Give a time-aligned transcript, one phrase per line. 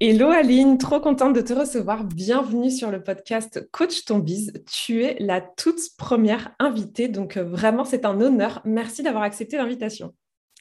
[0.00, 2.04] Hello Aline, trop contente de te recevoir.
[2.04, 4.52] Bienvenue sur le podcast Coach ton bise.
[4.70, 8.60] Tu es la toute première invitée, donc euh, vraiment c'est un honneur.
[8.64, 10.14] Merci d'avoir accepté l'invitation.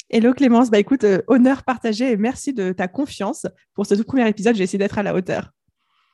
[0.10, 4.06] Hello Clémence, bah écoute, euh, honneur partagé et merci de ta confiance pour ce tout
[4.06, 4.56] premier épisode.
[4.56, 5.52] J'ai essayé d'être à la hauteur.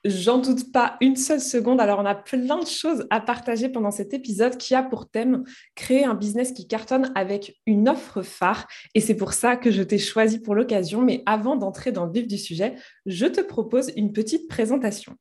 [0.05, 1.79] J'en doute pas une seule seconde.
[1.79, 5.43] Alors, on a plein de choses à partager pendant cet épisode qui a pour thème
[5.75, 8.67] créer un business qui cartonne avec une offre phare.
[8.95, 11.01] Et c'est pour ça que je t'ai choisi pour l'occasion.
[11.01, 15.15] Mais avant d'entrer dans le vif du sujet, je te propose une petite présentation.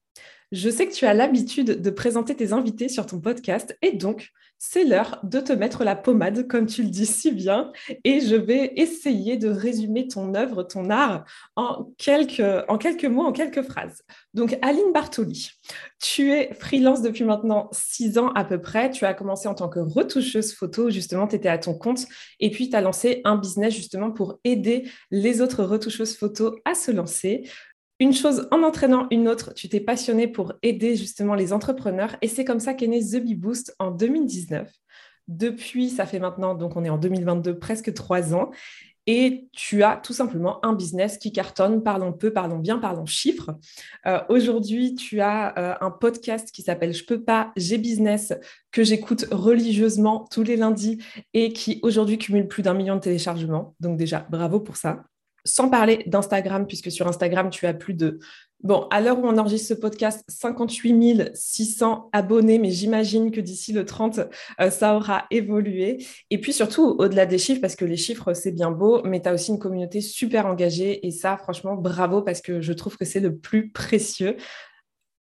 [0.53, 4.31] Je sais que tu as l'habitude de présenter tes invités sur ton podcast et donc
[4.65, 7.73] c'est l'heure de te mettre la pommade, comme tu le dis si bien,
[8.05, 11.25] et je vais essayer de résumer ton œuvre, ton art,
[11.57, 12.39] en quelques,
[13.07, 14.03] mots, en quelques phrases.
[14.35, 15.51] Donc, Aline Bartoli,
[16.01, 18.93] tu es freelance depuis maintenant six ans à peu près.
[18.93, 22.07] Tu as commencé en tant que retoucheuse photo, justement, tu étais à ton compte,
[22.39, 26.75] et puis tu as lancé un business justement pour aider les autres retoucheuses photos à
[26.75, 27.51] se lancer
[28.03, 32.27] une chose en entraînant une autre, tu t'es passionné pour aider justement les entrepreneurs et
[32.27, 34.69] c'est comme ça qu'est né The Bee Boost en 2019.
[35.29, 38.51] Depuis, ça fait maintenant, donc on est en 2022, presque trois ans.
[39.07, 43.57] Et tu as tout simplement un business qui cartonne, parlons peu, parlons bien, parlons chiffres.
[44.07, 48.33] Euh, aujourd'hui, tu as euh, un podcast qui s'appelle Je peux pas, j'ai business,
[48.73, 50.99] que j'écoute religieusement tous les lundis
[51.35, 53.77] et qui aujourd'hui cumule plus d'un million de téléchargements.
[53.79, 55.05] Donc déjà, bravo pour ça.
[55.45, 58.19] Sans parler d'Instagram, puisque sur Instagram, tu as plus de...
[58.63, 63.73] Bon, à l'heure où on enregistre ce podcast, 58 600 abonnés, mais j'imagine que d'ici
[63.73, 64.21] le 30,
[64.61, 66.07] euh, ça aura évolué.
[66.31, 69.29] Et puis surtout, au-delà des chiffres, parce que les chiffres, c'est bien beau, mais tu
[69.29, 71.05] as aussi une communauté super engagée.
[71.05, 74.37] Et ça, franchement, bravo, parce que je trouve que c'est le plus précieux.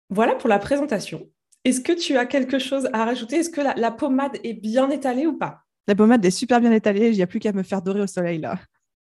[0.09, 1.29] Voilà pour la présentation.
[1.63, 3.38] Est-ce que tu as quelque chose à rajouter?
[3.38, 5.59] Est-ce que la, la pommade est bien étalée ou pas?
[5.88, 7.09] La pommade est super bien étalée.
[7.09, 8.57] Il n'y a plus qu'à me faire dorer au soleil, là.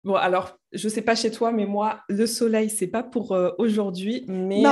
[0.04, 3.32] Bon, alors, je ne sais pas chez toi, mais moi, le soleil, c'est pas pour
[3.32, 4.64] euh, aujourd'hui, mais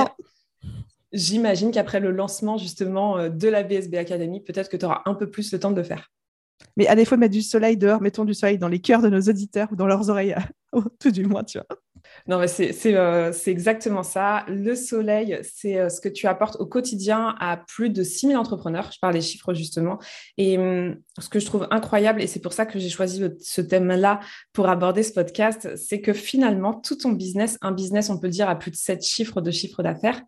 [1.11, 5.15] j'imagine qu'après le lancement justement euh, de la BSB Academy, peut-être que tu auras un
[5.15, 6.11] peu plus le temps de le faire.
[6.77, 9.09] Mais à défaut de mettre du soleil dehors, mettons du soleil dans les cœurs de
[9.09, 10.35] nos auditeurs ou dans leurs oreilles,
[10.99, 11.77] tout du moins, tu vois.
[12.27, 12.47] Non, mais
[12.85, 14.45] euh, c'est exactement ça.
[14.47, 18.91] Le soleil, c'est euh, ce que tu apportes au quotidien à plus de 6000 entrepreneurs.
[18.91, 19.99] Je parle des chiffres justement.
[20.37, 23.61] Et hum, ce que je trouve incroyable, et c'est pour ça que j'ai choisi ce
[23.61, 24.19] thème-là
[24.53, 28.49] pour aborder ce podcast, c'est que finalement, tout ton business, un business, on peut dire,
[28.49, 30.21] à plus de 7 chiffres de chiffre d'affaires,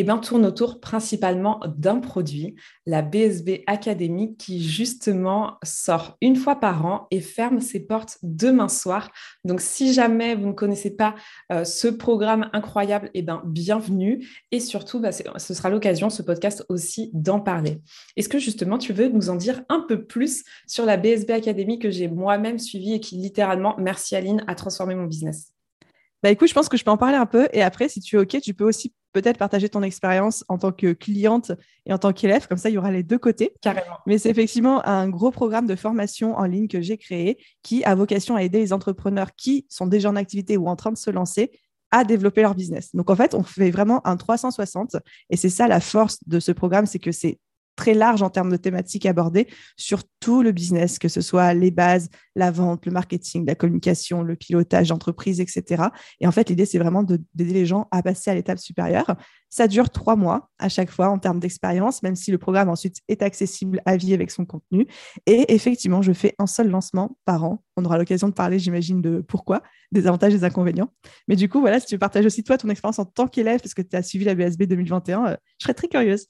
[0.00, 2.54] eh bien, tourne autour principalement d'un produit,
[2.86, 8.68] la BSB Academy, qui justement sort une fois par an et ferme ses portes demain
[8.68, 9.10] soir.
[9.44, 11.16] Donc, si jamais vous ne connaissez pas
[11.50, 14.24] euh, ce programme incroyable, eh bien, bienvenue.
[14.52, 17.80] Et surtout, bah, ce sera l'occasion, ce podcast aussi, d'en parler.
[18.16, 21.80] Est-ce que justement, tu veux nous en dire un peu plus sur la BSB Academy
[21.80, 25.52] que j'ai moi-même suivie et qui littéralement, merci Aline, a transformé mon business?
[26.22, 27.48] Bah écoute, je pense que je peux en parler un peu.
[27.52, 30.72] Et après, si tu es OK, tu peux aussi peut-être partager ton expérience en tant
[30.72, 31.52] que cliente
[31.86, 32.46] et en tant qu'élève.
[32.46, 33.54] Comme ça, il y aura les deux côtés.
[33.62, 33.96] Carrément.
[34.06, 37.94] Mais c'est effectivement un gros programme de formation en ligne que j'ai créé qui a
[37.94, 41.10] vocation à aider les entrepreneurs qui sont déjà en activité ou en train de se
[41.10, 41.50] lancer
[41.90, 42.94] à développer leur business.
[42.94, 44.96] Donc en fait, on fait vraiment un 360
[45.30, 47.38] et c'est ça la force de ce programme, c'est que c'est
[47.78, 49.46] très large en termes de thématiques abordées
[49.76, 54.22] sur tout le business, que ce soit les bases, la vente, le marketing, la communication,
[54.22, 55.84] le pilotage d'entreprise, etc.
[56.20, 59.14] Et en fait, l'idée, c'est vraiment d'aider les gens à passer à l'étape supérieure.
[59.48, 62.96] Ça dure trois mois à chaque fois en termes d'expérience, même si le programme ensuite
[63.06, 64.88] est accessible à vie avec son contenu.
[65.26, 67.62] Et effectivement, je fais un seul lancement par an.
[67.76, 69.62] On aura l'occasion de parler, j'imagine, de pourquoi,
[69.92, 70.92] des avantages des inconvénients.
[71.28, 73.74] Mais du coup, voilà, si tu partages aussi toi ton expérience en tant qu'élève, parce
[73.74, 76.26] que tu as suivi la BSB 2021, euh, je serais très curieuse.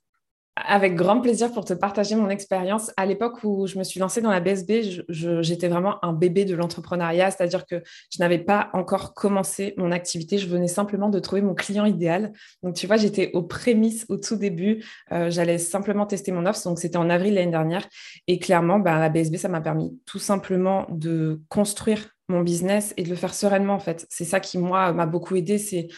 [0.56, 2.90] Avec grand plaisir pour te partager mon expérience.
[2.96, 6.56] À l'époque où je me suis lancée dans la BSB, j'étais vraiment un bébé de
[6.56, 10.36] l'entrepreneuriat, c'est-à-dire que je n'avais pas encore commencé mon activité.
[10.36, 12.32] Je venais simplement de trouver mon client idéal.
[12.62, 14.84] Donc, tu vois, j'étais aux prémices au tout début.
[15.12, 16.62] Euh, j'allais simplement tester mon offre.
[16.64, 17.86] Donc, c'était en avril l'année dernière.
[18.26, 23.02] Et clairement, ben, la BSB, ça m'a permis tout simplement de construire mon business et
[23.02, 24.06] de le faire sereinement en fait.
[24.10, 25.88] C'est ça qui moi m'a beaucoup aidé, c'est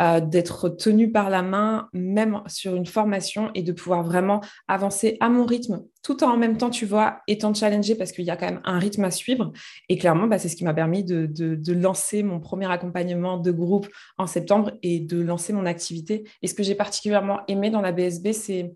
[0.00, 5.16] euh, d'être tenu par la main même sur une formation et de pouvoir vraiment avancer
[5.20, 8.36] à mon rythme tout en, même temps tu vois étant challengé parce qu'il y a
[8.36, 9.52] quand même un rythme à suivre
[9.88, 13.50] et clairement bah, c'est ce qui m'a permis de, de, lancer mon premier accompagnement de
[13.50, 16.24] groupe en septembre et de lancer mon activité.
[16.42, 18.72] Et ce que j'ai particulièrement aimé dans la BSB c'est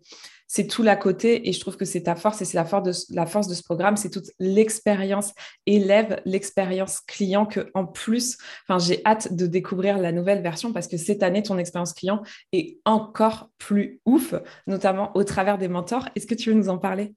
[0.55, 3.49] c'est tout l'à côté et je trouve que c'est ta force et c'est la force
[3.49, 5.33] de, ce programme, c'est toute l'expérience
[5.67, 8.39] élève, l'expérience client que en plus,
[8.79, 12.23] j'ai hâte de découvrir la nouvelle version parce que cette année ton expérience client
[12.53, 14.33] est encore plus ouf,
[14.69, 16.09] notamment au travers des mentors.
[16.15, 17.17] Est-ce que tu veux nous en parler?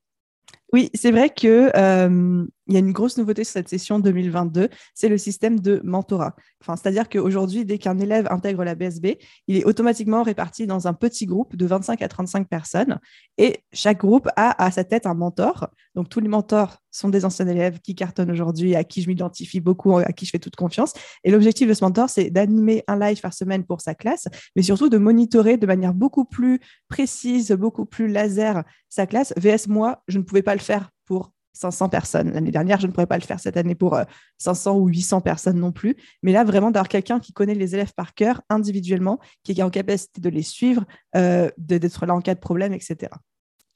[0.73, 5.07] Oui, c'est vrai que euh, y a une grosse nouveauté sur cette session 2022, c'est
[5.07, 6.35] le système de mentorat.
[6.65, 9.17] C'est-à-dire qu'aujourd'hui, dès qu'un élève intègre la BSB,
[9.47, 12.99] il est automatiquement réparti dans un petit groupe de 25 à 35 personnes
[13.37, 15.69] et chaque groupe a à sa tête un mentor.
[15.95, 19.61] Donc, tous les mentors sont des anciens élèves qui cartonnent aujourd'hui, à qui je m'identifie
[19.61, 20.93] beaucoup, à qui je fais toute confiance.
[21.23, 24.61] Et l'objectif de ce mentor, c'est d'animer un live par semaine pour sa classe, mais
[24.61, 26.59] surtout de monitorer de manière beaucoup plus
[26.89, 29.33] précise, beaucoup plus laser sa classe.
[29.37, 32.31] VS, moi, je ne pouvais pas le faire pour 500 personnes.
[32.31, 33.99] L'année dernière, je ne pourrais pas le faire cette année pour
[34.37, 35.95] 500 euh, ou 800 personnes non plus.
[36.23, 39.69] Mais là, vraiment, d'avoir quelqu'un qui connaît les élèves par cœur individuellement, qui est en
[39.69, 42.97] capacité de les suivre, euh, d'être là en cas de problème, etc.
[43.01, 43.09] Je ne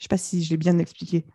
[0.04, 1.26] sais pas si je l'ai bien expliqué.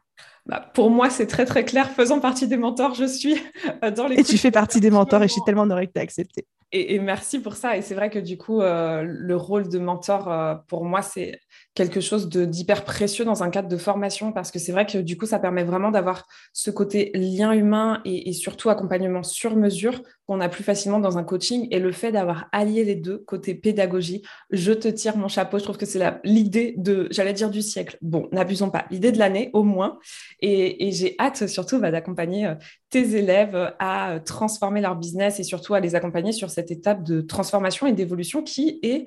[0.46, 1.90] Bah, pour moi, c'est très très clair.
[1.90, 3.36] Faisant partie des mentors, je suis
[3.82, 4.16] euh, dans les.
[4.16, 6.46] Et tu fais partie des mentors et je suis tellement honorée que tu as accepté.
[6.72, 7.76] Et, merci pour ça.
[7.76, 11.40] Et c'est vrai que du coup, le rôle de mentor, pour moi, c'est
[11.76, 15.16] quelque chose d'hyper précieux dans un cadre de formation parce que c'est vrai que du
[15.16, 20.40] coup, ça permet vraiment d'avoir ce côté lien humain et, surtout accompagnement sur mesure qu'on
[20.40, 21.68] a plus facilement dans un coaching.
[21.70, 25.58] Et le fait d'avoir allié les deux, côté pédagogie, je te tire mon chapeau.
[25.58, 27.98] Je trouve que c'est l'idée de, j'allais dire du siècle.
[28.00, 29.98] Bon, n'abusons pas, l'idée de l'année au moins.
[30.40, 32.54] Et, j'ai hâte surtout bah, d'accompagner euh,
[32.90, 37.20] tes élèves à transformer leur business et surtout à les accompagner sur cette étape de
[37.20, 39.06] transformation et d'évolution qui est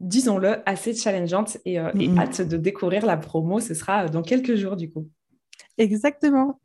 [0.00, 3.60] disons-le, assez challengeante et, euh, hâte de découvrir la promo.
[3.60, 5.08] Ce sera euh, dans quelques jours du coup.
[5.78, 6.60] Exactement.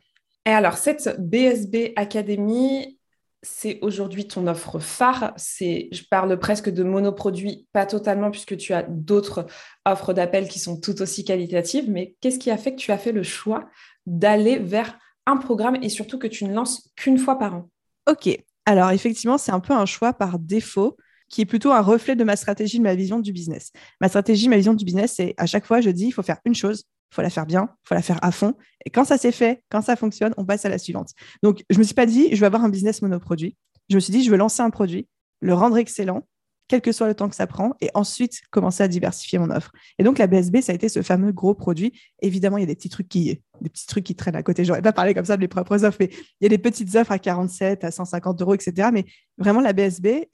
[0.45, 2.99] Et alors, cette BSB Academy,
[3.43, 5.33] c'est aujourd'hui ton offre phare.
[5.37, 9.45] C'est, je parle presque de monoproduit, pas totalement, puisque tu as d'autres
[9.85, 11.89] offres d'appel qui sont tout aussi qualitatives.
[11.89, 13.69] Mais qu'est-ce qui a fait que tu as fait le choix
[14.05, 14.97] d'aller vers
[15.27, 17.69] un programme et surtout que tu ne lances qu'une fois par an?
[18.09, 18.43] Ok.
[18.65, 20.97] Alors, effectivement, c'est un peu un choix par défaut
[21.29, 23.71] qui est plutôt un reflet de ma stratégie, de ma vision du business.
[24.01, 26.39] Ma stratégie, ma vision du business, c'est à chaque fois, je dis, il faut faire
[26.45, 28.53] une chose, il faut la faire bien, il faut la faire à fond.
[28.85, 31.11] Et quand ça s'est fait, quand ça fonctionne, on passe à la suivante.
[31.41, 33.55] Donc, je ne me suis pas dit, je vais avoir un business monoproduit.
[33.89, 35.07] Je me suis dit, je veux lancer un produit,
[35.39, 36.27] le rendre excellent,
[36.71, 39.73] quel que soit le temps que ça prend, et ensuite commencer à diversifier mon offre.
[39.99, 41.91] Et donc, la BSB, ça a été ce fameux gros produit.
[42.21, 44.63] Évidemment, il y a des petits trucs qui, des petits trucs qui traînent à côté.
[44.63, 46.09] J'aurais pas parlé comme ça de mes propres offres, mais
[46.39, 48.87] il y a des petites offres à 47, à 150 euros, etc.
[48.93, 49.03] Mais
[49.37, 50.29] vraiment, la BSB,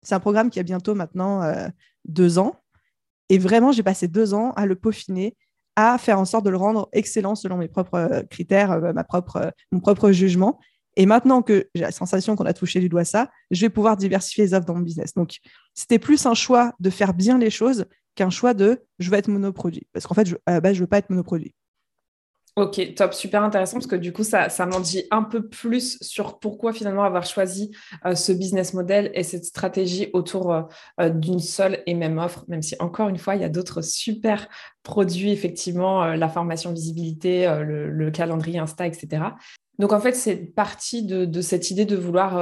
[0.00, 1.68] c'est un programme qui a bientôt maintenant euh,
[2.06, 2.54] deux ans.
[3.28, 5.36] Et vraiment, j'ai passé deux ans à le peaufiner,
[5.76, 9.04] à faire en sorte de le rendre excellent selon mes propres euh, critères, euh, ma
[9.04, 10.58] propre, mon propre jugement.
[10.96, 13.96] Et maintenant que j'ai la sensation qu'on a touché du doigt ça, je vais pouvoir
[13.96, 15.14] diversifier les offres dans mon business.
[15.14, 15.38] Donc,
[15.74, 19.28] c'était plus un choix de faire bien les choses qu'un choix de je veux être
[19.28, 19.86] monoproduit.
[19.92, 21.54] Parce qu'en fait, je, à la base, je ne veux pas être monoproduit.
[22.54, 25.96] Ok, top, super intéressant parce que du coup, ça, ça m'en dit un peu plus
[26.02, 27.70] sur pourquoi finalement avoir choisi
[28.04, 30.62] euh, ce business model et cette stratégie autour euh,
[31.00, 33.80] euh, d'une seule et même offre, même si encore une fois, il y a d'autres
[33.80, 34.48] super
[34.82, 39.22] produits, effectivement, la formation visibilité, le, calendrier Insta, etc.
[39.78, 42.36] Donc en fait, c'est partie de, de, cette idée de vouloir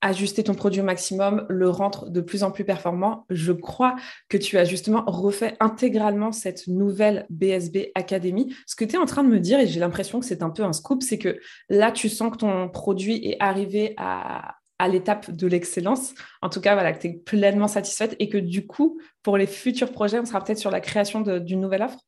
[0.00, 3.26] ajuster ton produit au maximum, le rendre de plus en plus performant.
[3.30, 3.96] Je crois
[4.28, 8.54] que tu as justement refait intégralement cette nouvelle BSB Academy.
[8.66, 10.50] Ce que tu es en train de me dire, et j'ai l'impression que c'est un
[10.50, 14.54] peu un scoop, c'est que là, tu sens que ton produit est arrivé à,
[14.88, 16.14] l'étape de l'excellence.
[16.40, 19.48] En tout cas, voilà, que tu es pleinement satisfaite et que du coup, pour les
[19.48, 21.98] futurs projets, on sera peut-être sur la création d'une nouvelle offre.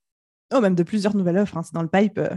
[0.55, 2.19] Oh, même de plusieurs nouvelles offres, hein, c'est dans le pipe.
[2.19, 2.35] Euh.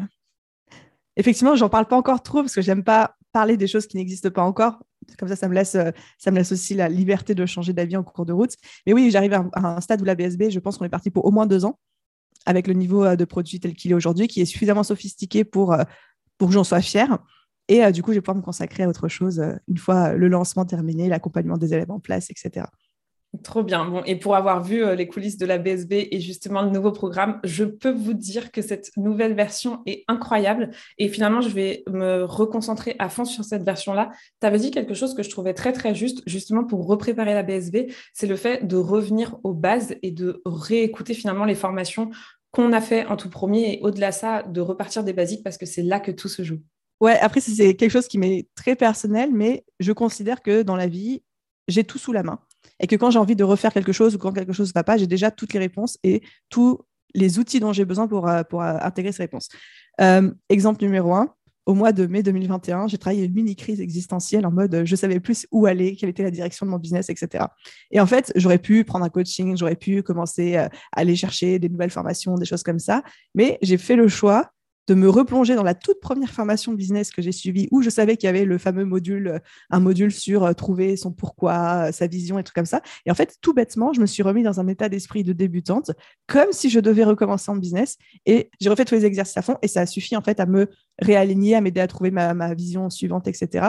[1.17, 4.31] Effectivement, j'en parle pas encore trop parce que j'aime pas parler des choses qui n'existent
[4.31, 4.79] pas encore.
[5.17, 7.97] Comme ça, ça me laisse, euh, ça me laisse aussi la liberté de changer d'avis
[7.97, 8.53] en cours de route.
[8.85, 11.25] Mais oui, j'arrive à, un stade où la BSB, je pense qu'on est parti pour
[11.25, 11.79] au moins deux ans
[12.45, 15.73] avec le niveau euh, de produit tel qu'il est aujourd'hui, qui est suffisamment sophistiqué pour,
[15.73, 15.83] euh,
[16.37, 17.19] pour que j'en sois fière.
[17.69, 20.65] Et du coup, je vais pouvoir me consacrer à autre chose une fois le lancement
[20.65, 22.65] terminé, l'accompagnement des élèves en place, etc.
[23.41, 23.85] Trop bien.
[23.85, 26.91] Bon, et pour avoir vu euh, les coulisses de la BSB et justement le nouveau
[26.91, 30.69] programme, je peux vous dire que cette nouvelle version est incroyable.
[30.99, 34.11] Et finalement, je vais me reconcentrer à fond sur cette version-là.
[34.39, 37.41] Tu avais dit quelque chose que je trouvais très, très juste, justement pour repréparer la
[37.41, 42.11] BSB, c'est le fait de revenir aux bases et de réécouter finalement les formations
[42.51, 45.57] qu'on a fait en tout premier et au-delà de ça, de repartir des basiques parce
[45.57, 46.59] que c'est là que tout se joue.
[47.01, 50.87] Ouais, après, c'est quelque chose qui m'est très personnel, mais je considère que dans la
[50.87, 51.23] vie,
[51.67, 52.39] j'ai tout sous la main.
[52.79, 54.83] Et que quand j'ai envie de refaire quelque chose ou quand quelque chose ne va
[54.83, 56.79] pas, j'ai déjà toutes les réponses et tous
[57.13, 59.49] les outils dont j'ai besoin pour, euh, euh, intégrer ces réponses.
[60.01, 61.33] Euh, exemple numéro un,
[61.65, 65.19] au mois de mai 2021, j'ai travaillé une mini crise existentielle en mode je savais
[65.19, 67.45] plus où aller, quelle était la direction de mon business, etc.
[67.91, 71.69] Et en fait, j'aurais pu prendre un coaching, j'aurais pu commencer à aller chercher des
[71.69, 73.03] nouvelles formations, des choses comme ça,
[73.33, 74.51] mais j'ai fait le choix
[74.87, 78.17] de me replonger dans la toute première formation business que j'ai suivie, où je savais
[78.17, 82.07] qu'il y avait le fameux module, un module sur euh, trouver son pourquoi, euh, sa
[82.07, 82.81] vision et tout comme ça.
[83.05, 85.91] Et en fait, tout bêtement, je me suis remis dans un état d'esprit de débutante,
[86.27, 87.97] comme si je devais recommencer en business.
[88.25, 90.45] Et j'ai refait tous les exercices à fond, et ça a suffi en fait à
[90.45, 90.67] me
[90.99, 93.67] réaligner, à m'aider à trouver ma, vision suivante, etc.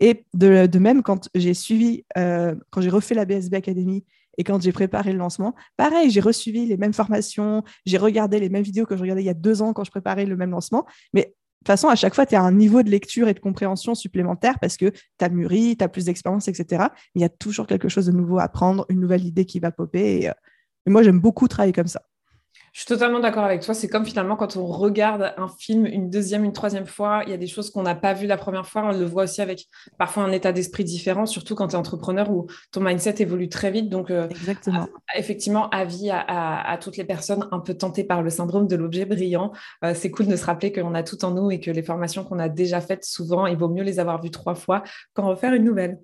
[0.00, 4.04] Et de, même, quand j'ai suivi, euh, quand j'ai refait la BSB Academy
[4.38, 8.48] et quand j'ai préparé le lancement, pareil, j'ai reçu les mêmes formations, j'ai regardé les
[8.48, 10.50] mêmes vidéos que je regardais il y a deux ans quand je préparais le même
[10.50, 10.86] lancement.
[11.12, 13.40] Mais de toute façon, à chaque fois, tu as un niveau de lecture et de
[13.40, 16.86] compréhension supplémentaire parce que tu as mûri, tu as plus d'expérience, etc.
[17.16, 19.72] Il y a toujours quelque chose de nouveau à apprendre, une nouvelle idée qui va
[19.72, 20.20] popper.
[20.20, 20.32] et euh,
[20.86, 22.02] moi, j'aime beaucoup travailler comme ça.
[22.72, 23.74] Je suis totalement d'accord avec toi.
[23.74, 27.32] C'est comme finalement quand on regarde un film une deuxième, une troisième fois, il y
[27.32, 28.84] a des choses qu'on n'a pas vues la première fois.
[28.84, 29.66] On le voit aussi avec
[29.98, 33.70] parfois un état d'esprit différent, surtout quand tu es entrepreneur où ton mindset évolue très
[33.70, 33.88] vite.
[33.88, 34.86] Donc, euh, Exactement.
[35.16, 39.06] effectivement, avis à, à, toutes les personnes un peu tentées par le syndrome de l'objet
[39.06, 39.52] brillant.
[39.84, 42.22] Euh, c'est cool de se rappeler qu'on a tout en nous et que les formations
[42.22, 44.84] qu'on a déjà faites, souvent, il vaut mieux les avoir vues trois fois
[45.14, 45.98] qu'en refaire une nouvelle.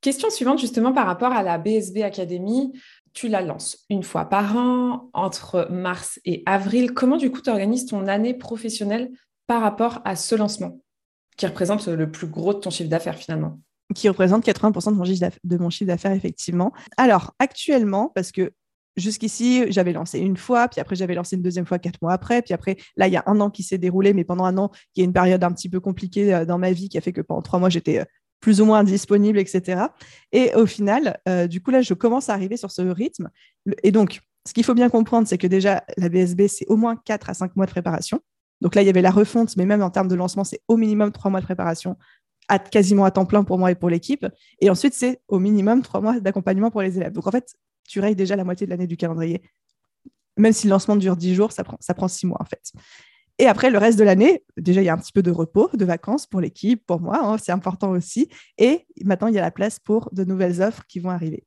[0.00, 2.72] Question suivante, justement, par rapport à la BSB Academy
[3.12, 6.92] tu la lances une fois par an, entre mars et avril.
[6.92, 9.10] Comment du coup tu organises ton année professionnelle
[9.46, 10.80] par rapport à ce lancement,
[11.36, 13.58] qui représente le plus gros de ton chiffre d'affaires finalement?
[13.94, 14.92] Qui représente 80%
[15.44, 16.72] de mon chiffre d'affaires, effectivement.
[16.98, 18.52] Alors, actuellement, parce que
[18.98, 22.42] jusqu'ici, j'avais lancé une fois, puis après, j'avais lancé une deuxième fois quatre mois après,
[22.42, 24.70] puis après, là, il y a un an qui s'est déroulé, mais pendant un an,
[24.94, 27.00] il y a une période un petit peu compliquée euh, dans ma vie qui a
[27.00, 28.04] fait que pendant trois mois, j'étais euh,
[28.40, 29.86] plus ou moins disponible, etc.
[30.32, 33.30] Et au final, euh, du coup, là, je commence à arriver sur ce rythme.
[33.82, 36.96] Et donc, ce qu'il faut bien comprendre, c'est que déjà, la BSB, c'est au moins
[36.96, 38.20] 4 à 5 mois de préparation.
[38.60, 40.76] Donc là, il y avait la refonte, mais même en termes de lancement, c'est au
[40.76, 41.96] minimum 3 mois de préparation,
[42.70, 44.26] quasiment à temps plein pour moi et pour l'équipe.
[44.60, 47.12] Et ensuite, c'est au minimum 3 mois d'accompagnement pour les élèves.
[47.12, 47.54] Donc en fait,
[47.86, 49.42] tu rayes déjà la moitié de l'année du calendrier.
[50.36, 52.72] Même si le lancement dure 10 jours, ça prend, ça prend 6 mois en fait.
[53.38, 55.70] Et après, le reste de l'année, déjà, il y a un petit peu de repos,
[55.72, 58.28] de vacances pour l'équipe, pour moi, hein, c'est important aussi.
[58.58, 61.44] Et maintenant, il y a la place pour de nouvelles offres qui vont arriver.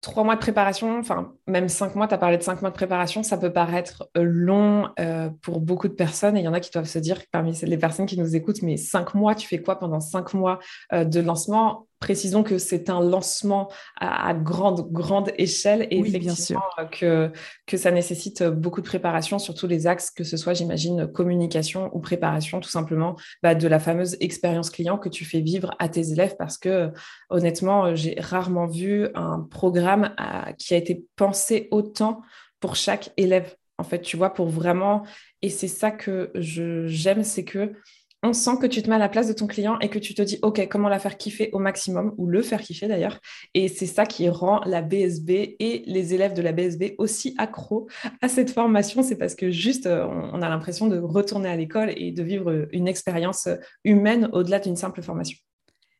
[0.00, 2.74] Trois mois de préparation, enfin même cinq mois, tu as parlé de cinq mois de
[2.74, 6.54] préparation, ça peut paraître euh, long euh, pour beaucoup de personnes et il y en
[6.54, 9.46] a qui doivent se dire parmi les personnes qui nous écoutent, mais cinq mois, tu
[9.46, 10.58] fais quoi pendant cinq mois
[10.94, 11.86] euh, de lancement?
[12.00, 17.30] Précisons que c'est un lancement à, grande, grande échelle et effectivement Que,
[17.66, 21.90] que ça nécessite beaucoup de préparation sur tous les axes, que ce soit, j'imagine, communication
[21.92, 25.90] ou préparation, tout simplement, bah, de la fameuse expérience client que tu fais vivre à
[25.90, 26.90] tes élèves parce que
[27.28, 30.14] honnêtement, j'ai rarement vu un programme
[30.58, 32.22] qui a été pensé autant
[32.60, 33.56] pour chaque élève.
[33.78, 35.04] En fait, tu vois, pour vraiment,
[35.42, 37.72] et c'est ça que j'aime, c'est que
[38.22, 40.14] on sent que tu te mets à la place de ton client et que tu
[40.14, 43.18] te dis, OK, comment la faire kiffer au maximum, ou le faire kiffer d'ailleurs.
[43.54, 47.88] Et c'est ça qui rend la BSB et les élèves de la BSB aussi accros
[48.20, 49.02] à cette formation.
[49.02, 52.68] C'est parce que juste, euh, on a l'impression de retourner à l'école et de vivre
[52.72, 53.48] une expérience
[53.84, 55.38] humaine au-delà d'une simple formation.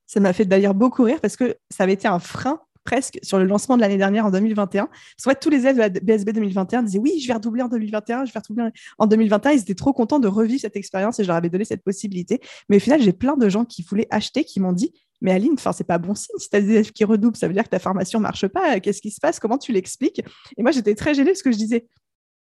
[0.06, 3.38] Ça m'a fait d'ailleurs beaucoup rire parce que ça avait été un frein presque sur
[3.38, 4.86] le lancement de l'année dernière en 2021.
[4.86, 7.62] Parce qu'en fait, tous les élèves de la BSB 2021 disaient oui, je vais redoubler
[7.62, 9.52] en 2021, je vais redoubler en 2021.
[9.52, 12.40] Ils étaient trop contents de revivre cette expérience et je leur avais donné cette possibilité.
[12.68, 15.52] Mais au final, j'ai plein de gens qui voulaient acheter qui m'ont dit mais Aline,
[15.54, 16.36] enfin, c'est pas bon signe.
[16.38, 18.80] Si tu as des élèves qui redoublent, ça veut dire que ta formation marche pas.
[18.80, 19.38] Qu'est-ce qui se passe?
[19.38, 20.22] Comment tu l'expliques?
[20.56, 21.86] Et moi, j'étais très gênée parce que je disais,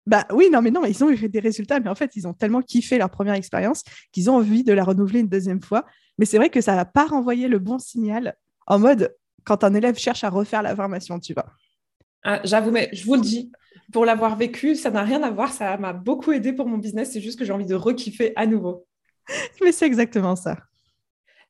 [0.05, 2.33] bah oui, non, mais non, ils ont eu des résultats, mais en fait, ils ont
[2.33, 5.85] tellement kiffé leur première expérience qu'ils ont envie de la renouveler une deuxième fois.
[6.17, 8.35] Mais c'est vrai que ça va pas renvoyer le bon signal
[8.67, 9.15] en mode
[9.47, 11.45] quand un élève cherche à refaire la formation, tu vois.
[12.23, 13.49] Ah, j'avoue, mais je vous le dis,
[13.93, 15.53] pour l'avoir vécu, ça n'a rien à voir.
[15.53, 17.13] Ça m'a beaucoup aidé pour mon business.
[17.13, 18.85] C'est juste que j'ai envie de rekiffer à nouveau.
[19.63, 20.57] mais c'est exactement ça.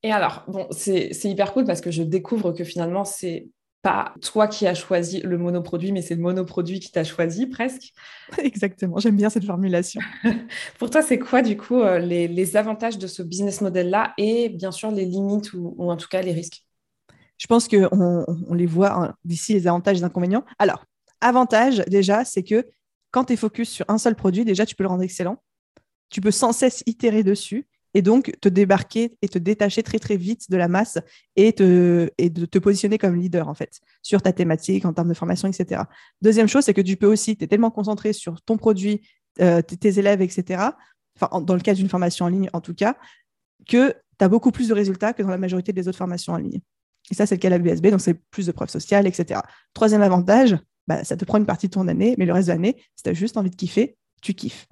[0.04, 3.48] Et alors, bon, c'est hyper cool parce que je découvre que finalement, c'est
[3.82, 7.94] pas toi qui as choisi le monoproduit, mais c'est le monoproduit qui t'a choisi presque.
[8.38, 10.02] Exactement, j'aime bien cette formulation.
[10.78, 14.72] Pour toi, c'est quoi du coup euh, les, avantages de ce business model-là et bien
[14.72, 16.67] sûr les limites ou en tout cas les risques?
[17.38, 20.46] Je pense qu'on on les voit hein, d'ici les avantages et les inconvénients.
[20.60, 20.86] Alors,
[21.22, 22.66] avantage déjà, c'est que
[23.12, 25.42] quand tu es focus sur un seul produit, déjà, tu peux le rendre excellent.
[26.10, 30.18] Tu peux sans cesse itérer dessus et donc te débarquer et te détacher très très
[30.18, 31.00] vite de la masse
[31.36, 35.14] et, te, de te positionner comme leader en fait sur ta thématique en termes de
[35.14, 35.82] formation, etc.
[36.22, 39.02] Deuxième chose, c'est que tu peux aussi, tu es tellement concentré sur ton produit,
[39.42, 40.64] euh, tes élèves, etc.
[41.42, 42.98] Dans le cas d'une formation en ligne en tout cas,
[43.68, 46.38] que tu as beaucoup plus de résultats que dans la majorité des autres formations en
[46.38, 46.62] ligne.
[47.12, 49.42] Et ça, c'est le cas de la donc c'est plus de preuves sociales, etc.
[49.74, 52.54] Troisième avantage, bah, ça te prend une partie de ton année, mais le reste de
[52.54, 54.68] l'année, si tu as juste envie de kiffer, tu kiffes.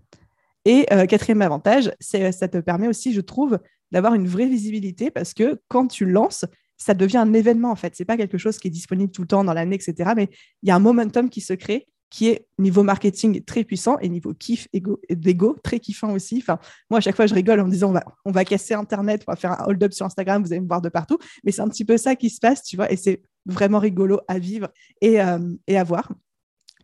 [0.65, 3.59] Et euh, quatrième avantage, c'est ça te permet aussi, je trouve,
[3.91, 6.45] d'avoir une vraie visibilité parce que quand tu lances,
[6.77, 7.95] ça devient un événement en fait.
[7.95, 10.11] C'est pas quelque chose qui est disponible tout le temps dans l'année, etc.
[10.15, 10.29] Mais
[10.63, 14.09] il y a un momentum qui se crée qui est niveau marketing très puissant et
[14.09, 14.67] niveau kiff
[15.09, 16.37] d'ego très kiffant aussi.
[16.37, 16.59] Enfin,
[16.89, 19.31] moi, à chaque fois, je rigole en disant on va, on va casser Internet, on
[19.31, 21.17] va faire un hold-up sur Instagram, vous allez me voir de partout.
[21.43, 24.19] Mais c'est un petit peu ça qui se passe, tu vois, et c'est vraiment rigolo
[24.27, 24.69] à vivre
[25.01, 26.11] et, euh, et à voir.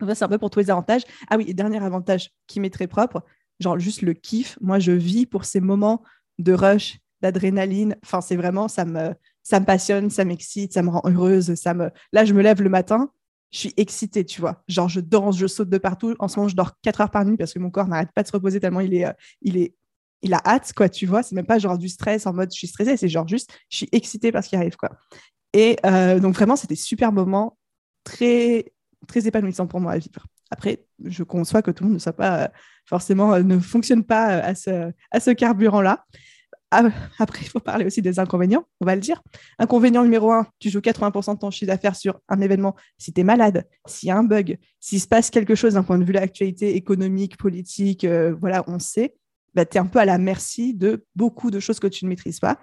[0.00, 1.02] c'est un peu pour tous les avantages.
[1.30, 3.24] Ah oui, et dernier avantage qui m'est très propre,
[3.60, 4.58] genre juste le kiff.
[4.60, 6.02] Moi, je vis pour ces moments
[6.38, 7.96] de rush, d'adrénaline.
[8.04, 11.54] Enfin, c'est vraiment, ça me, ça me passionne, ça m'excite, ça me rend heureuse.
[11.54, 11.90] Ça me...
[12.12, 13.10] Là, je me lève le matin,
[13.52, 14.62] je suis excitée, tu vois.
[14.66, 16.14] Genre, je danse, je saute de partout.
[16.18, 18.22] En ce moment, je dors 4 heures par nuit parce que mon corps n'arrête pas
[18.22, 19.74] de se reposer tellement il est, euh, il est,
[20.22, 21.22] il a hâte, quoi, tu vois.
[21.22, 23.78] C'est même pas genre du stress en mode je suis stressée, c'est genre juste je
[23.78, 24.90] suis excitée parce qu'il arrive, quoi.
[25.52, 27.58] Et euh, donc, vraiment, c'était super moment,
[28.04, 28.72] très,
[29.06, 30.26] très épanouissant pour moi à vivre.
[30.50, 32.48] Après, je conçois que tout le monde ne soit pas euh,
[32.86, 36.06] forcément, ne fonctionne pas à ce, à ce carburant-là.
[36.74, 36.88] Ah,
[37.18, 39.22] après, il faut parler aussi des inconvénients, on va le dire.
[39.58, 42.74] Inconvénient numéro un, tu joues 80% de ton chiffre d'affaires sur un événement.
[42.96, 45.82] Si tu es malade, s'il y a un bug, s'il se passe quelque chose d'un
[45.82, 49.14] point de vue de l'actualité économique, politique, euh, voilà, on sait,
[49.54, 52.08] bah, tu es un peu à la merci de beaucoup de choses que tu ne
[52.08, 52.58] maîtrises pas.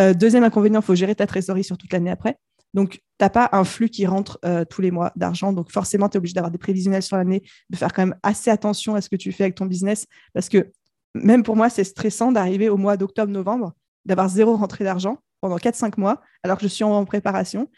[0.00, 2.36] Euh, deuxième inconvénient, il faut gérer ta trésorerie sur toute l'année après.
[2.74, 5.52] Donc, tu n'as pas un flux qui rentre euh, tous les mois d'argent.
[5.52, 8.50] Donc, forcément, tu es obligé d'avoir des prévisionnels sur l'année, de faire quand même assez
[8.50, 10.72] attention à ce que tu fais avec ton business parce que
[11.14, 13.72] même pour moi, c'est stressant d'arriver au mois d'octobre-novembre,
[14.04, 17.68] d'avoir zéro rentrée d'argent pendant 4-5 mois, alors que je suis en préparation,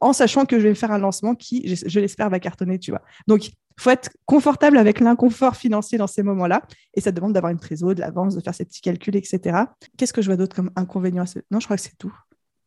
[0.00, 3.02] en sachant que je vais faire un lancement qui, je, l'espère, va cartonner, tu vois.
[3.26, 6.62] Donc, il faut être confortable avec l'inconfort financier dans ces moments-là,
[6.94, 9.64] et ça demande d'avoir une trésorerie, de l'avance, de faire ces petits calculs, etc.
[9.96, 12.14] Qu'est-ce que je vois d'autre comme inconvénient Non, je crois que c'est tout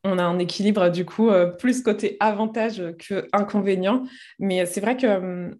[0.03, 4.03] on a un équilibre du coup euh, plus côté avantage que inconvénient.
[4.38, 5.57] Mais c'est vrai que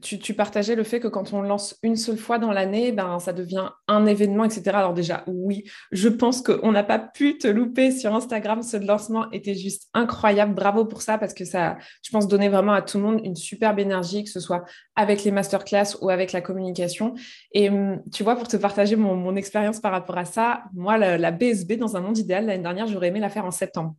[0.00, 3.32] tu, partageais le fait que quand on lance une seule fois dans l'année, ben, ça
[3.32, 4.62] devient un événement, etc.
[4.74, 8.62] Alors déjà, oui, je pense qu'on n'a pas pu te louper sur Instagram.
[8.62, 10.54] Ce lancement était juste incroyable.
[10.54, 13.36] Bravo pour ça, parce que ça, je pense, donner vraiment à tout le monde une
[13.36, 14.64] superbe énergie, que ce soit
[14.96, 17.14] avec les masterclass ou avec la communication.
[17.52, 21.30] Et hum, tu vois, pour te partager mon, expérience par rapport à ça, moi, la
[21.30, 23.94] BSB, dans un monde idéal, l'année dernière, j'aurais aimé la faire en septembre.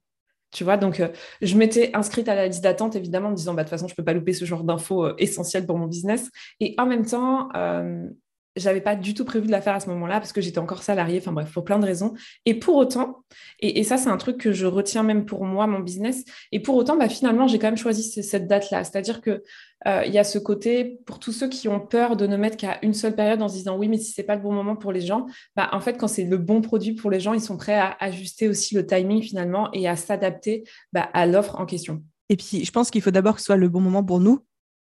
[0.53, 1.09] Tu vois, donc euh,
[1.41, 3.87] je m'étais inscrite à la liste d'attente, évidemment, en me disant, bah, de toute façon,
[3.87, 6.29] je ne peux pas louper ce genre d'infos euh, essentielles pour mon business.
[6.59, 8.07] Et en même temps, euh,
[8.55, 10.83] j'avais pas du tout prévu de la faire à ce moment-là parce que j'étais encore
[10.83, 12.13] salariée, enfin bref, pour plein de raisons.
[12.45, 13.23] Et pour autant,
[13.59, 16.75] et, ça c'est un truc que je retiens même pour moi, mon business, et pour
[16.75, 18.83] autant, bah, finalement, j'ai quand même choisi cette date-là.
[18.83, 19.41] C'est-à-dire qu'il
[19.87, 22.57] euh, il y a ce côté, pour tous ceux qui ont peur de ne mettre
[22.57, 24.75] qu'à une seule période en se disant oui, mais si c'est pas le bon moment
[24.75, 27.41] pour les gens, bah, en fait, quand c'est le bon produit pour les gens, ils
[27.41, 31.65] sont prêts à ajuster aussi le timing finalement et à s'adapter bah, à l'offre en
[31.65, 32.03] question.
[32.29, 34.39] Et puis, je pense qu'il faut d'abord que ce soit le bon moment pour nous,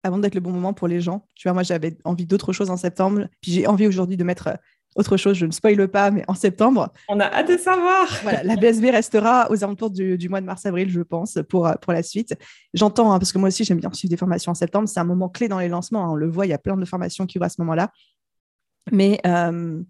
[0.03, 1.27] avant d'être le bon moment pour les gens.
[1.35, 4.47] Tu vois, moi, j'avais envie d'autre chose en septembre, puis j'ai envie aujourd'hui de mettre
[4.47, 4.55] euh,
[4.95, 6.93] autre chose, je ne spoile pas, mais en septembre.
[7.09, 8.07] On a hâte de savoir.
[8.21, 11.93] Voilà, la BSB restera aux alentours du, mois de mars-avril, je pense, pour, euh, pour
[11.93, 12.35] la suite.
[12.73, 14.87] J'entends, hein, parce que moi aussi, j'aime bien suivre des formations en septembre.
[14.87, 16.05] C'est un moment clé dans les lancements.
[16.05, 16.11] Hein.
[16.11, 17.91] on le voit, il y a plein de formations qui ouvrent à ce moment-là.
[18.91, 19.81] Mais euh,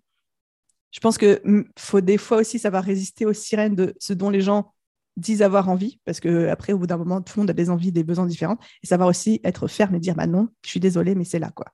[0.92, 4.30] je pense qu'il mm, faut des fois aussi savoir résister aux sirènes de ce dont
[4.30, 4.73] les gens
[5.18, 7.70] disent avoir envie, parce que après, au bout d'un moment, tout le monde a des
[7.70, 10.80] envies, des besoins différents, et savoir aussi être ferme et dire, bah non, je suis
[10.80, 11.68] désolée, mais c'est là, quoi.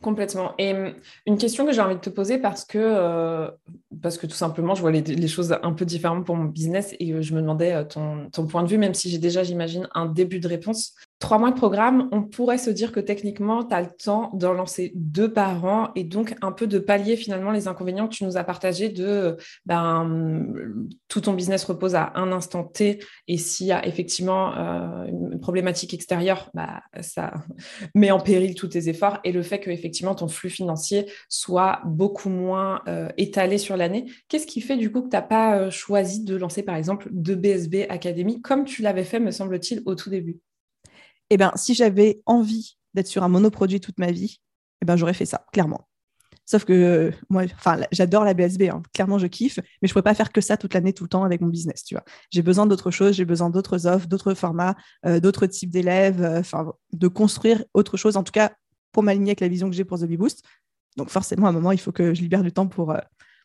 [0.00, 0.54] Complètement.
[0.58, 0.94] Et hum,
[1.26, 3.50] une question que j'ai envie de te poser parce que, euh,
[4.00, 7.12] parce que tout simplement, je vois les, choses un peu différentes pour mon business et
[7.12, 10.06] euh, je me demandais euh, ton point de vue, même si j'ai déjà, j'imagine, un
[10.06, 10.94] début de réponse.
[11.18, 14.52] Trois mois de programme, on pourrait se dire que techniquement, tu as le temps d'en
[14.52, 18.24] lancer deux par an et donc un peu de pallier finalement les inconvénients que tu
[18.24, 20.46] nous as partagés de ben,
[21.08, 25.40] tout ton business repose à un instant T et s'il y a effectivement euh, une
[25.40, 27.32] problématique extérieure, bah, ça
[27.96, 31.80] met en péril tous tes efforts et le fait que effectivement ton flux financier soit
[31.84, 34.06] beaucoup moins euh, étalé sur l'année.
[34.28, 37.08] Qu'est-ce qui fait du coup que tu n'as pas euh, choisi de lancer par exemple
[37.10, 40.38] deux BSB Academy comme tu l'avais fait, me semble-t-il, au tout début?
[41.30, 44.40] Eh ben, si j'avais envie d'être sur un monoproduit toute ma vie,
[44.82, 45.88] eh ben, j'aurais fait ça, clairement.
[46.46, 48.82] Sauf que moi, enfin, j'adore la BSB, hein.
[48.94, 51.10] clairement, je kiffe, mais je ne pourrais pas faire que ça toute l'année, tout le
[51.10, 52.04] temps avec mon business, tu vois.
[52.30, 56.64] J'ai besoin d'autres choses, j'ai besoin d'autres offres, d'autres formats, euh, d'autres types d'élèves, euh,
[56.94, 58.52] de construire autre chose, en tout cas,
[58.92, 60.42] pour m'aligner avec la vision que j'ai pour The Bee Boost.
[60.96, 62.98] Donc, forcément, à un moment, il faut que je libère du temps pour, euh,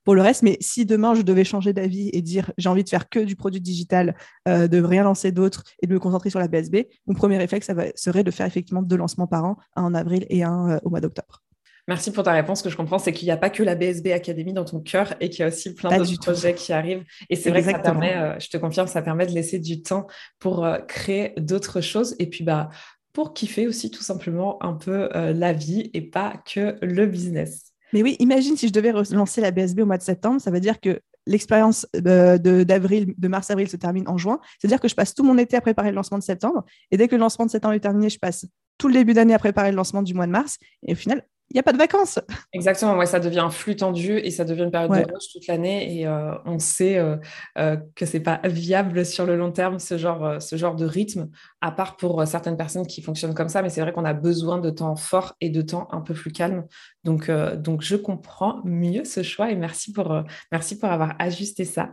[0.04, 0.44] pour le reste.
[0.44, 3.36] Mais si demain je devais changer d'avis et dire j'ai envie de faire que du
[3.36, 4.16] produit digital,
[4.48, 7.68] euh, de rien lancer d'autre et de me concentrer sur la BSB, mon premier réflexe
[7.68, 10.80] ça serait de faire effectivement deux lancements par an, un en avril et un euh,
[10.84, 11.44] au mois d'octobre.
[11.88, 12.60] Merci pour ta réponse.
[12.60, 14.80] Ce que je comprends, c'est qu'il n'y a pas que la BSB Academy dans ton
[14.80, 17.04] cœur et qu'il y a aussi plein d'autres projets qui arrivent.
[17.30, 19.82] Et c'est vrai que ça permet, euh, je te confirme, ça permet de laisser du
[19.82, 20.08] temps
[20.40, 22.70] pour euh, créer d'autres choses et puis bah,
[23.12, 27.73] pour kiffer aussi tout simplement un peu euh, la vie et pas que le business.
[27.94, 30.60] Mais oui, imagine si je devais relancer la BSB au mois de septembre, ça veut
[30.60, 34.40] dire que l'expérience d'avril, de, mars-avril se termine en juin.
[34.60, 36.66] C'est-à-dire que je passe tout mon été à préparer le lancement de septembre.
[36.92, 38.46] Et dès que le lancement de septembre est terminé, je passe
[38.78, 40.58] tout le début d'année à préparer le lancement du mois de mars.
[40.86, 42.20] Et au final, il n'y a pas de vacances.
[42.52, 45.46] Exactement, ouais, ça devient un flux tendu et ça devient une période de rush toute
[45.46, 47.18] l'année et euh, on sait euh,
[47.60, 51.30] euh, que c'est pas viable sur le long terme ce genre, ce genre de rythme,
[51.62, 54.58] à part pour certaines personnes qui fonctionnent comme ça, mais c'est vrai qu'on a besoin
[54.58, 56.66] de temps fort et de temps un peu plus calme.
[57.04, 61.92] Donc, donc je comprends mieux ce choix et merci pour, merci pour avoir ajusté ça.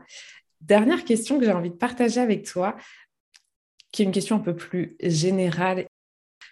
[0.63, 2.77] Dernière question que j'ai envie de partager avec toi,
[3.93, 5.87] qui est une question un peu plus générale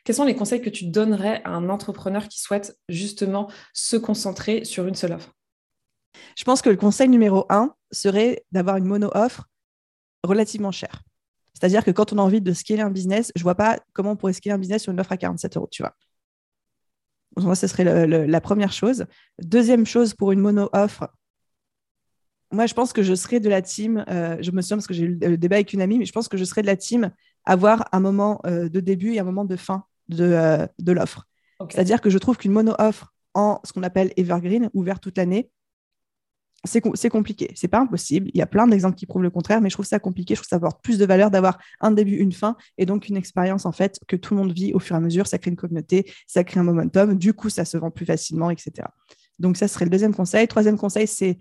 [0.08, 4.64] quels sont les conseils que tu donnerais à un entrepreneur qui souhaite justement se concentrer
[4.64, 5.34] sur une seule offre?
[6.34, 9.50] Je pense que le conseil numéro un serait d'avoir une mono-offre
[10.24, 11.02] relativement chère.
[11.52, 14.12] C'est-à-dire que quand on a envie de scaler un business, je ne vois pas comment
[14.12, 15.94] on pourrait scaler un business sur une offre à 47 euros, tu vois.
[17.36, 19.04] Moi, ce serait la première chose.
[19.42, 21.10] Deuxième chose pour une mono-offre,
[22.50, 24.94] moi, je pense que je serais de la team, euh, je me souviens parce que
[24.94, 26.76] j'ai eu le débat avec une amie, mais je pense que je serais de la
[26.76, 27.12] team
[27.44, 31.26] avoir un moment euh, de début et un moment de fin de, euh, de l'offre.
[31.70, 35.50] C'est-à-dire que je trouve qu'une mono-offre en ce qu'on appelle evergreen, ouvert toute l'année,
[36.64, 37.52] c'est compliqué.
[37.54, 38.30] C'est pas impossible.
[38.34, 40.34] Il y a plein d'exemples qui prouvent le contraire, mais je trouve ça compliqué.
[40.34, 43.16] Je trouve ça apporte plus de valeur d'avoir un début, une fin, et donc une
[43.16, 45.26] expérience en fait que tout le monde vit au fur et à mesure.
[45.26, 47.16] Ça crée une communauté, ça crée un momentum.
[47.16, 48.88] Du coup, ça se vend plus facilement, etc.
[49.38, 50.48] Donc ça serait le deuxième conseil.
[50.48, 51.38] Troisième conseil, c'est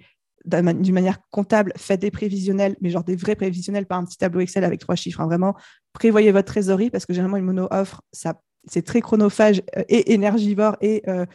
[0.47, 4.39] d'une manière comptable, faites des prévisionnels, mais genre des vrais prévisionnels, pas un petit tableau
[4.39, 5.21] Excel avec trois chiffres.
[5.21, 5.27] Hein.
[5.27, 5.55] Vraiment,
[5.93, 11.03] prévoyez votre trésorerie parce que généralement, une mono-offre, c'est très chronophage euh, et énergivore et
[11.07, 11.25] euh,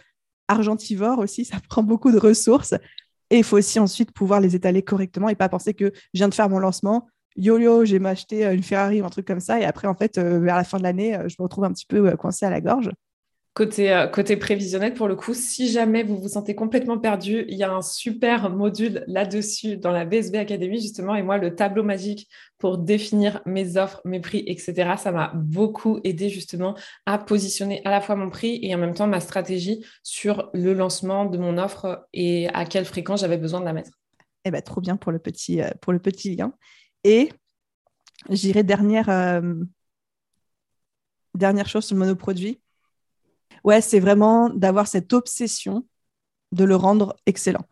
[0.48, 1.44] argentivore aussi.
[1.44, 2.75] Ça prend beaucoup de ressources.
[3.31, 6.29] Et il faut aussi ensuite pouvoir les étaler correctement et pas penser que je viens
[6.29, 9.40] de faire mon lancement, yo yo, j'ai m'acheté euh, une Ferrari ou un truc comme
[9.40, 9.61] ça.
[9.61, 12.16] Et après, en fait, vers la fin de l'année, je me retrouve un petit peu
[12.16, 12.90] coincé à la gorge.
[13.55, 17.59] Côté, euh, côté prévisionnel, pour le coup, si jamais vous vous sentez complètement perdu, il
[17.59, 21.15] y a un super module là-dessus dans la BSB Academy, justement.
[21.15, 26.01] Et moi, le tableau magique pour définir mes offres, mes prix, etc., ça m'a beaucoup
[26.03, 29.85] aidé justement à positionner à la fois mon prix et en même temps ma stratégie
[30.03, 33.91] sur le lancement de mon offre et à quelle fréquence j'avais besoin de la mettre.
[34.47, 36.55] Eh bien, trop bien pour le petit, euh, pour le petit lien.
[37.05, 37.31] Et
[38.31, 39.55] j'irai dernière, euh,
[41.35, 42.62] dernière chose sur le monoproduit
[43.65, 45.87] ouais, c'est vraiment d'avoir cette obsession
[46.53, 47.65] de le rendre excellent.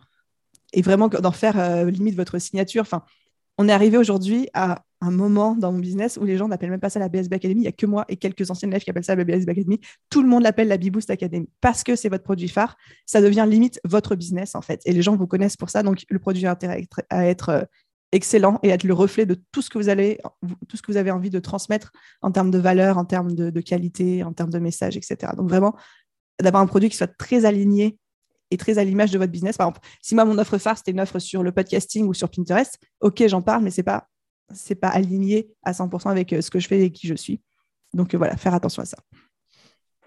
[0.72, 2.82] Et vraiment d'en faire euh, limite votre signature.
[2.82, 3.02] Enfin,
[3.58, 6.80] on est arrivé aujourd'hui à un moment dans mon business où les gens n'appellent même
[6.80, 7.60] pas ça la BSB Academy.
[7.60, 9.80] Il n'y a que moi et quelques anciennes élèves qui appellent ça la BSB Academy.
[10.10, 12.76] Tout le monde l'appelle la B-Boost Academy parce que c'est votre produit phare.
[13.06, 14.80] Ça devient limite votre business en fait.
[14.84, 15.82] Et les gens vous connaissent pour ça.
[15.82, 17.62] Donc le produit a intérêt à être euh,
[18.12, 20.18] excellent et être le reflet de tout ce que vous allez,
[20.68, 21.92] tout ce que vous avez envie de transmettre
[22.22, 25.32] en termes de valeur, en termes de, qualité, en termes de message, etc.
[25.36, 25.76] Donc vraiment,
[26.40, 27.98] d'avoir un produit qui soit très aligné
[28.50, 29.56] et très à l'image de votre business.
[29.56, 32.28] Par exemple, si moi, mon offre phare, c'était une offre sur le podcasting ou sur
[32.30, 34.08] Pinterest, OK, j'en parle, mais ce n'est pas,
[34.80, 37.40] pas aligné à 100% avec euh, ce que je fais et qui je suis.
[37.94, 38.96] Donc euh, voilà, faire attention à ça.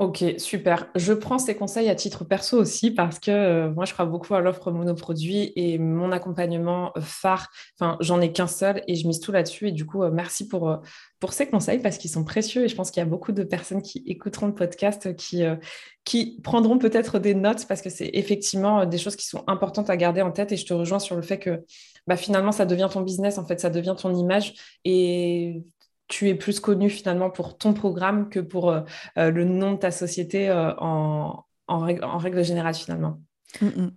[0.04, 0.90] Ok, super.
[0.96, 4.36] Je prends ces conseils à titre perso aussi parce que euh, moi, je crois beaucoup
[4.36, 9.22] à l'offre monoproduit et mon accompagnement phare, enfin, j'en ai qu'un seul et je mise
[9.22, 9.70] tout là-dessus.
[9.70, 10.76] Et du coup, euh, merci pour, euh,
[11.22, 13.44] pour ces conseils parce qu'ils sont précieux et je pense qu'il y a beaucoup de
[13.44, 15.44] personnes qui écouteront le podcast qui,
[16.04, 19.96] qui prendront peut-être des notes parce que c'est effectivement des choses qui sont importantes à
[19.96, 21.64] garder en tête et je te rejoins sur le fait que
[22.08, 25.64] bah, finalement, ça devient ton business, en fait, ça devient ton image et
[26.08, 28.82] tu es plus connu finalement pour ton programme que pour euh,
[29.18, 33.20] euh, le nom de ta société euh, en, règle, générale finalement.
[33.62, 33.92] Mm, mm.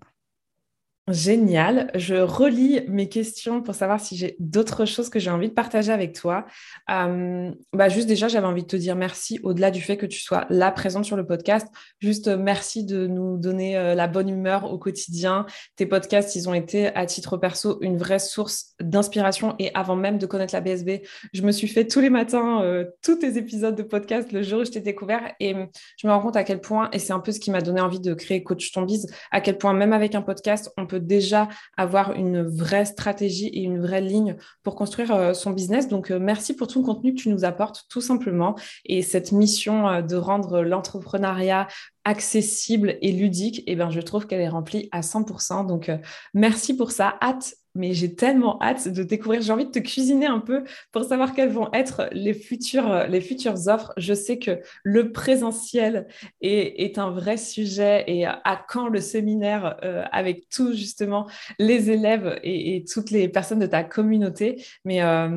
[1.09, 1.89] Génial.
[1.95, 5.93] Je relis mes questions pour savoir si j'ai d'autres choses que j'ai envie de partager
[5.93, 6.47] avec toi.
[6.91, 10.19] Euh, bah juste déjà, j'avais envie de te dire merci au-delà du fait que tu
[10.19, 11.69] sois là présente sur le podcast.
[12.01, 15.47] Juste euh, merci de nous donner euh, la bonne humeur au quotidien.
[15.77, 20.19] Tes podcasts, ils ont été à titre perso une vraie source d'inspiration et avant même
[20.19, 22.63] de connaître la BSB, je me suis fait tous les matins
[23.03, 25.55] tous tes épisodes de podcast le jour où je t'ai découvert et
[25.97, 27.81] je me rends compte à quel point, et c'est un peu ce qui m'a donné
[27.81, 28.87] envie de créer Coach Ton
[29.31, 33.63] à quel point même avec un podcast, on peut déjà avoir une vraie stratégie et
[33.63, 35.89] une vraie ligne pour construire euh, son business.
[35.89, 38.57] Donc, euh, merci pour tout le contenu que tu nous apportes, tout simplement.
[38.85, 41.69] Et cette mission euh, de rendre l'entrepreneuriat
[42.05, 45.67] accessible et ludique, eh ben, je trouve qu'elle est remplie à 100%.
[45.67, 45.91] Donc,
[46.35, 47.17] merci pour ça.
[47.21, 49.43] Hâte mais j'ai tellement hâte de découvrir.
[49.43, 53.69] J'ai envie de te cuisiner un peu pour savoir quelles vont être les futures, futures
[53.69, 53.93] offres.
[53.97, 56.07] Je sais que le présentiel
[56.41, 61.27] est, un vrai sujet et à quand le séminaire euh, avec tous justement
[61.59, 64.65] les élèves et, toutes les personnes de ta communauté.
[64.85, 65.29] Mais euh,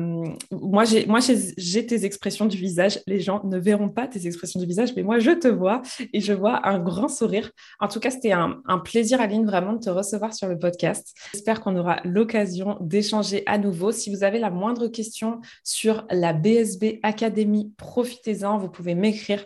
[0.50, 3.00] moi, j'ai, moi, tes expressions du visage.
[3.06, 6.20] Les gens ne verront pas tes expressions du visage, mais moi, je te vois et
[6.20, 7.50] je vois un grand sourire.
[7.78, 11.14] En tout cas, c'était un plaisir, Aline, vraiment de te recevoir sur le podcast.
[11.34, 12.29] J'espère qu'on aura l'occasion
[12.80, 13.92] d'échanger à nouveau.
[13.92, 18.58] Si vous avez la moindre question sur la BSB Academy, profitez-en.
[18.58, 19.44] Vous pouvez m'écrire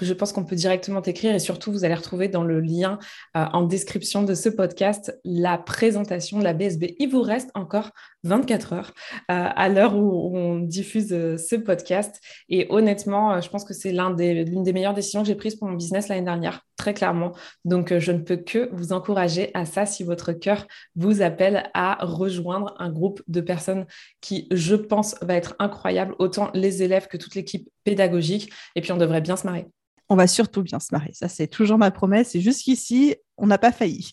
[0.00, 2.98] je pense qu'on peut directement t'écrire et surtout, vous allez retrouver dans le lien
[3.36, 6.94] euh, en description de ce podcast la présentation de la BSB.
[6.98, 7.90] Il vous reste encore
[8.24, 8.94] 24 heures
[9.30, 12.22] euh, à l'heure où, on diffuse euh, ce podcast.
[12.48, 15.68] Et honnêtement, je pense que c'est l'une des, des meilleures décisions que j'ai prises pour
[15.68, 17.32] mon business l'année dernière, très clairement.
[17.66, 21.98] Donc, je ne peux que vous encourager à ça si votre cœur vous appelle à
[22.00, 23.86] rejoindre un groupe de personnes
[24.22, 28.52] qui, je pense, va être incroyable, autant les élèves que toute l'équipe pédagogique.
[28.74, 29.66] Et puis, on devrait bien se marrer
[30.08, 31.10] on va surtout bien se marrer.
[31.12, 32.34] Ça, c'est toujours ma promesse.
[32.34, 34.12] Et jusqu'ici, on n'a pas failli.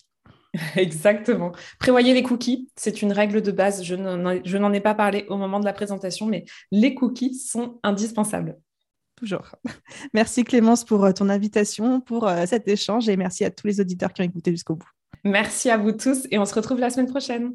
[0.76, 1.52] Exactement.
[1.78, 3.82] Prévoyez les cookies, c'est une règle de base.
[3.82, 8.56] Je n'en ai pas parlé au moment de la présentation, mais les cookies sont indispensables.
[9.16, 9.54] Toujours.
[10.14, 13.80] Merci Clémence pour euh, ton invitation, pour euh, cet échange et merci à tous les
[13.80, 14.88] auditeurs qui ont écouté jusqu'au bout.
[15.22, 17.54] Merci à vous tous et on se retrouve la semaine prochaine.